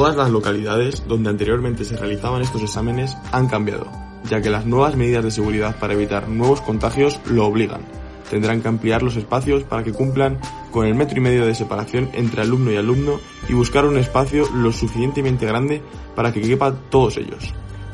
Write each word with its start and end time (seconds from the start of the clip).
Todas 0.00 0.16
las 0.16 0.30
localidades 0.30 1.06
donde 1.06 1.28
anteriormente 1.28 1.84
se 1.84 1.94
realizaban 1.94 2.40
estos 2.40 2.62
exámenes 2.62 3.18
han 3.32 3.48
cambiado, 3.48 3.86
ya 4.30 4.40
que 4.40 4.48
las 4.48 4.64
nuevas 4.64 4.96
medidas 4.96 5.22
de 5.22 5.30
seguridad 5.30 5.78
para 5.78 5.92
evitar 5.92 6.26
nuevos 6.26 6.62
contagios 6.62 7.20
lo 7.26 7.44
obligan. 7.44 7.82
Tendrán 8.30 8.62
que 8.62 8.68
ampliar 8.68 9.02
los 9.02 9.16
espacios 9.16 9.62
para 9.64 9.84
que 9.84 9.92
cumplan 9.92 10.38
con 10.70 10.86
el 10.86 10.94
metro 10.94 11.18
y 11.18 11.20
medio 11.20 11.44
de 11.44 11.54
separación 11.54 12.08
entre 12.14 12.40
alumno 12.40 12.72
y 12.72 12.78
alumno 12.78 13.20
y 13.46 13.52
buscar 13.52 13.84
un 13.84 13.98
espacio 13.98 14.48
lo 14.54 14.72
suficientemente 14.72 15.44
grande 15.44 15.82
para 16.16 16.32
que 16.32 16.40
quepa 16.40 16.72
todos 16.88 17.18
ellos. 17.18 17.52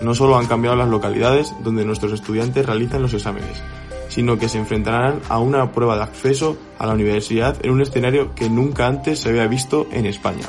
No 0.00 0.14
solo 0.14 0.38
han 0.38 0.46
cambiado 0.46 0.76
las 0.76 0.88
localidades 0.88 1.52
donde 1.64 1.84
nuestros 1.84 2.12
estudiantes 2.12 2.64
realizan 2.64 3.02
los 3.02 3.12
exámenes, 3.12 3.60
sino 4.08 4.38
que 4.38 4.48
se 4.48 4.58
enfrentarán 4.58 5.18
a 5.28 5.40
una 5.40 5.72
prueba 5.72 5.96
de 5.96 6.04
acceso 6.04 6.58
a 6.78 6.86
la 6.86 6.94
universidad 6.94 7.56
en 7.60 7.72
un 7.72 7.82
escenario 7.82 8.36
que 8.36 8.48
nunca 8.48 8.86
antes 8.86 9.18
se 9.18 9.30
había 9.30 9.48
visto 9.48 9.88
en 9.90 10.06
España. 10.06 10.46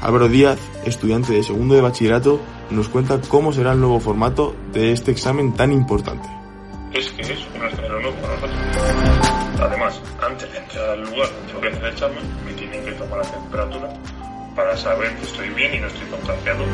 Álvaro 0.00 0.28
Díaz, 0.28 0.58
estudiante 0.86 1.34
de 1.34 1.42
segundo 1.42 1.74
de 1.74 1.82
bachillerato, 1.82 2.40
nos 2.70 2.88
cuenta 2.88 3.20
cómo 3.28 3.52
será 3.52 3.72
el 3.72 3.80
nuevo 3.80 4.00
formato 4.00 4.56
de 4.72 4.92
este 4.92 5.10
examen 5.10 5.52
tan 5.54 5.72
importante. 5.72 6.26
Es 6.92 7.10
que 7.10 7.20
es 7.20 7.46
un 7.54 7.66
escenario 7.66 8.00
nuevo 8.00 8.16
para 8.16 8.34
nosotros. 8.34 8.58
Además, 9.60 10.00
antes 10.26 10.50
de 10.50 10.58
entrar 10.58 10.90
al 10.90 11.02
lugar 11.02 11.28
donde 11.28 11.46
tengo 11.48 11.60
que 11.60 11.68
hacer 11.68 11.84
el 11.84 11.92
examen, 11.92 12.18
me 12.46 12.52
tienen 12.54 12.84
que 12.84 12.92
tomar 12.92 13.18
la 13.18 13.30
temperatura 13.30 13.88
para 14.56 14.76
saber 14.76 15.14
que 15.16 15.22
estoy 15.22 15.50
bien 15.50 15.74
y 15.74 15.78
no 15.80 15.86
estoy 15.86 16.06
contagiado. 16.08 16.64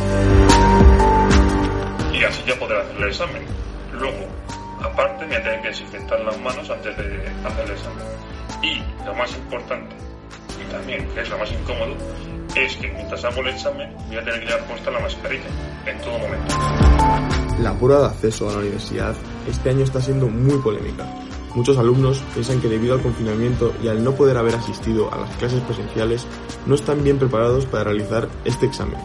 Y 2.13 2.23
así 2.23 2.43
ya 2.47 2.57
podré 2.61 2.81
hacer 2.81 2.97
el 2.97 3.09
examen. 3.09 3.43
Luego, 3.93 4.27
aparte, 4.81 5.27
me 5.27 5.37
tener 5.41 5.63
que 5.63 5.69
desinfectar 5.69 6.21
las 6.21 6.39
manos 6.41 6.71
antes 6.71 6.97
de 6.97 7.29
hacer 7.45 7.65
el 7.65 7.71
examen. 7.73 8.05
Y 8.63 9.05
lo 9.05 9.15
más 9.17 9.37
importante, 9.37 9.97
y 10.61 10.71
también 10.71 11.09
que 11.09 11.21
es 11.23 11.29
lo 11.29 11.39
más 11.39 11.51
incómodo, 11.51 11.97
es 12.65 12.77
que 12.77 12.89
mientras 12.89 13.25
hago 13.25 13.41
el 13.43 13.49
examen 13.49 13.91
voy 14.09 14.17
a 14.17 14.25
tener 14.25 14.41
que 14.41 14.47
llevar 14.47 14.67
puesta 14.67 14.91
la 14.91 15.01
mascarilla 15.01 15.45
en 15.87 15.99
todo 15.99 16.19
momento. 16.19 16.55
La 17.61 17.75
prueba 17.75 18.01
de 18.01 18.07
acceso 18.07 18.49
a 18.49 18.53
la 18.53 18.59
universidad 18.59 19.15
este 19.49 19.71
año 19.71 19.85
está 19.85 20.01
siendo 20.01 20.27
muy 20.27 20.59
polémica. 20.59 21.07
Muchos 21.55 21.79
alumnos 21.79 22.23
piensan 22.35 22.61
que 22.61 22.69
debido 22.69 22.95
al 22.95 23.03
confinamiento 23.03 23.75
y 23.83 23.89
al 23.89 24.05
no 24.05 24.15
poder 24.15 24.37
haber 24.37 24.55
asistido 24.55 25.13
a 25.13 25.19
las 25.19 25.35
clases 25.37 25.63
presenciales, 25.63 26.27
no 26.67 26.75
están 26.75 27.03
bien 27.03 27.19
preparados 27.19 27.65
para 27.67 27.85
realizar 27.85 28.29
este 28.45 28.67
examen. 28.67 28.99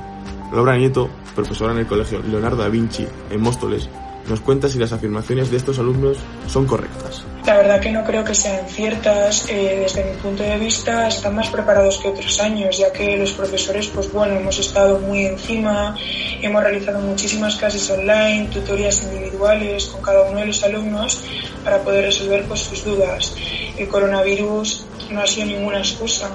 Laura 0.51 0.77
Nieto, 0.77 1.09
profesora 1.33 1.71
en 1.71 1.79
el 1.79 1.87
Colegio 1.87 2.21
Leonardo 2.21 2.57
da 2.57 2.67
Vinci, 2.67 3.07
en 3.29 3.41
Móstoles, 3.41 3.89
nos 4.29 4.41
cuenta 4.41 4.67
si 4.67 4.79
las 4.79 4.91
afirmaciones 4.91 5.49
de 5.49 5.57
estos 5.57 5.79
alumnos 5.79 6.17
son 6.47 6.65
correctas. 6.65 7.25
La 7.45 7.57
verdad 7.57 7.79
que 7.79 7.91
no 7.91 8.03
creo 8.03 8.23
que 8.23 8.35
sean 8.35 8.67
ciertas. 8.67 9.49
Eh, 9.49 9.79
desde 9.81 10.03
mi 10.03 10.15
punto 10.17 10.43
de 10.43 10.57
vista 10.57 11.07
están 11.07 11.35
más 11.35 11.49
preparados 11.49 11.97
que 11.97 12.09
otros 12.09 12.39
años, 12.39 12.77
ya 12.77 12.91
que 12.93 13.17
los 13.17 13.31
profesores, 13.31 13.87
pues 13.87 14.11
bueno, 14.11 14.35
hemos 14.35 14.59
estado 14.59 14.99
muy 14.99 15.25
encima, 15.25 15.97
hemos 16.41 16.61
realizado 16.61 16.99
muchísimas 16.99 17.55
clases 17.55 17.89
online, 17.89 18.47
tutorías 18.53 19.01
individuales 19.03 19.85
con 19.87 20.03
cada 20.03 20.29
uno 20.29 20.39
de 20.39 20.45
los 20.45 20.63
alumnos 20.63 21.23
para 21.63 21.79
poder 21.79 22.05
resolver 22.05 22.43
pues 22.45 22.59
sus 22.59 22.85
dudas. 22.85 23.35
El 23.75 23.87
coronavirus 23.87 24.85
no 25.09 25.21
ha 25.21 25.27
sido 25.27 25.47
ninguna 25.47 25.79
excusa. 25.79 26.29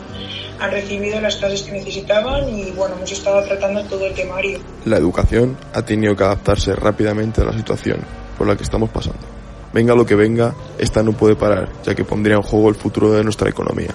Han 0.59 0.71
recibido 0.71 1.21
las 1.21 1.37
clases 1.37 1.63
que 1.63 1.73
necesitaban 1.73 2.49
y 2.49 2.73
bueno, 2.73 2.97
hemos 2.97 3.13
estado 3.13 3.45
tratando 3.45 3.85
todo 3.85 4.07
el 4.07 4.15
temario. 4.15 4.59
La 4.85 4.97
educación 4.97 5.57
ha 5.73 5.83
tenido 5.83 6.17
que 6.17 6.25
adaptarse 6.25 6.75
rápidamente 6.75 7.43
a 7.43 7.45
la 7.45 7.53
situación 7.53 8.01
por 8.37 8.49
la 8.49 8.57
que 8.57 8.65
estamos 8.65 8.91
pasando. 8.91 9.37
Venga 9.77 9.95
lo 9.95 10.07
que 10.07 10.15
venga, 10.15 10.55
esta 10.79 11.03
no 11.03 11.13
puede 11.13 11.37
parar, 11.37 11.69
ya 11.85 11.95
que 11.95 12.03
pondría 12.03 12.37
en 12.37 12.43
juego 12.43 12.71
el 12.71 12.77
futuro 12.77 13.13
de 13.13 13.23
nuestra 13.23 13.51
economía. 13.51 13.91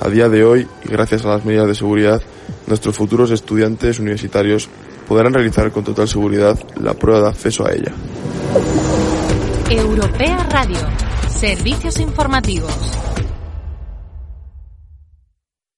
A 0.00 0.08
día 0.08 0.28
de 0.28 0.44
hoy, 0.44 0.68
y 0.84 0.88
gracias 0.88 1.24
a 1.24 1.30
las 1.30 1.44
medidas 1.44 1.66
de 1.66 1.74
seguridad, 1.74 2.22
nuestros 2.68 2.94
futuros 2.94 3.32
estudiantes 3.32 3.98
universitarios 3.98 4.68
podrán 5.08 5.34
realizar 5.34 5.72
con 5.72 5.82
total 5.82 6.06
seguridad 6.06 6.56
la 6.80 6.94
prueba 6.94 7.22
de 7.22 7.28
acceso 7.30 7.66
a 7.66 7.72
ella. 7.72 7.92
Europea 9.68 10.46
Radio, 10.48 10.78
servicios 11.28 11.98
informativos. 11.98 12.70